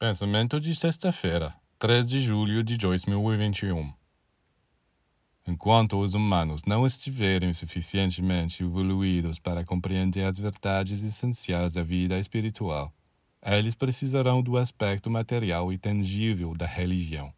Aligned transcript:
Pensamento 0.00 0.60
de 0.60 0.76
sexta-feira, 0.76 1.52
3 1.76 2.08
de 2.08 2.20
julho 2.20 2.62
de 2.62 2.76
2021. 2.76 3.92
Enquanto 5.44 5.98
os 6.00 6.14
humanos 6.14 6.62
não 6.64 6.86
estiverem 6.86 7.52
suficientemente 7.52 8.62
evoluídos 8.62 9.40
para 9.40 9.64
compreender 9.64 10.22
as 10.22 10.38
verdades 10.38 11.02
essenciais 11.02 11.74
da 11.74 11.82
vida 11.82 12.16
espiritual, 12.16 12.94
eles 13.42 13.74
precisarão 13.74 14.40
do 14.40 14.56
aspecto 14.56 15.10
material 15.10 15.72
e 15.72 15.78
tangível 15.78 16.54
da 16.54 16.64
religião. 16.64 17.34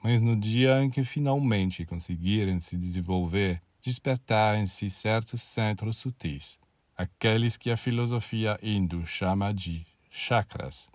Mas 0.00 0.22
no 0.22 0.36
dia 0.36 0.80
em 0.84 0.88
que 0.88 1.02
finalmente 1.02 1.84
conseguirem 1.84 2.60
se 2.60 2.76
desenvolver, 2.76 3.60
despertar 3.82 4.56
em 4.56 4.68
si 4.68 4.88
certos 4.88 5.42
centros 5.42 5.96
sutis, 5.96 6.56
aqueles 6.96 7.56
que 7.56 7.68
a 7.68 7.76
filosofia 7.76 8.56
hindu 8.62 9.04
chama 9.04 9.52
de 9.52 9.84
chakras, 10.08 10.88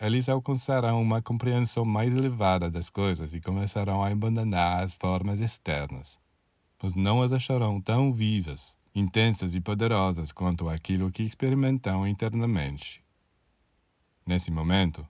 eles 0.00 0.28
alcançarão 0.28 1.02
uma 1.02 1.20
compreensão 1.20 1.84
mais 1.84 2.14
elevada 2.14 2.70
das 2.70 2.88
coisas 2.88 3.34
e 3.34 3.40
começarão 3.40 4.02
a 4.02 4.08
abandonar 4.08 4.84
as 4.84 4.94
formas 4.94 5.40
externas, 5.40 6.18
pois 6.78 6.94
não 6.94 7.20
as 7.20 7.32
acharão 7.32 7.80
tão 7.80 8.12
vivas, 8.12 8.76
intensas 8.94 9.56
e 9.56 9.60
poderosas 9.60 10.30
quanto 10.30 10.68
aquilo 10.68 11.10
que 11.10 11.24
experimentam 11.24 12.06
internamente. 12.06 13.02
Nesse 14.24 14.52
momento, 14.52 15.06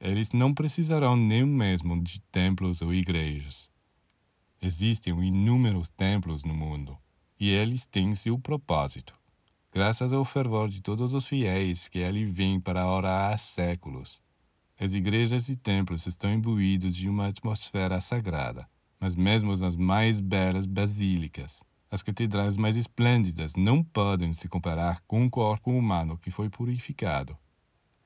eles 0.00 0.30
não 0.30 0.54
precisarão 0.54 1.16
nem 1.16 1.44
mesmo 1.44 2.00
de 2.00 2.20
templos 2.30 2.80
ou 2.80 2.94
igrejas. 2.94 3.68
Existem 4.62 5.12
inúmeros 5.20 5.90
templos 5.90 6.44
no 6.44 6.54
mundo, 6.54 6.96
e 7.40 7.50
eles 7.50 7.84
têm 7.84 8.14
seu 8.14 8.38
propósito, 8.38 9.14
graças 9.72 10.12
ao 10.12 10.24
fervor 10.24 10.68
de 10.68 10.80
todos 10.80 11.12
os 11.12 11.26
fiéis 11.26 11.88
que 11.88 12.04
ali 12.04 12.24
vêm 12.24 12.60
para 12.60 12.86
orar 12.86 13.32
há 13.32 13.38
séculos 13.38 14.20
as 14.80 14.94
igrejas 14.94 15.48
e 15.48 15.56
templos 15.56 16.06
estão 16.06 16.32
imbuídos 16.32 16.94
de 16.94 17.08
uma 17.08 17.26
atmosfera 17.26 18.00
sagrada, 18.00 18.68
mas 19.00 19.16
mesmo 19.16 19.50
as 19.50 19.74
mais 19.74 20.20
belas 20.20 20.66
basílicas, 20.66 21.60
as 21.90 22.00
catedrais 22.00 22.56
mais 22.56 22.76
esplêndidas 22.76 23.56
não 23.56 23.82
podem 23.82 24.32
se 24.32 24.48
comparar 24.48 25.02
com 25.06 25.22
um 25.22 25.28
corpo 25.28 25.72
humano 25.72 26.16
que 26.16 26.30
foi 26.30 26.48
purificado, 26.48 27.36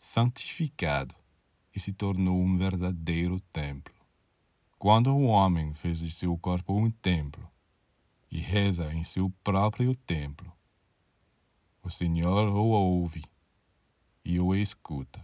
santificado 0.01 1.15
e 1.75 1.81
se 1.81 1.93
tornou 1.93 2.41
um 2.41 2.57
verdadeiro 2.57 3.39
templo. 3.53 3.95
Quando 4.79 5.15
o 5.15 5.25
homem 5.25 5.75
fez 5.75 5.99
de 5.99 6.11
seu 6.11 6.37
corpo 6.39 6.75
um 6.75 6.91
templo 6.91 7.47
e 8.31 8.39
reza 8.39 8.93
em 8.95 9.05
seu 9.05 9.31
próprio 9.45 9.95
templo, 9.95 10.51
o 11.83 11.91
Senhor 11.91 12.49
o 12.49 12.69
ouve 12.69 13.25
e 14.25 14.41
o 14.41 14.55
escuta. 14.55 15.23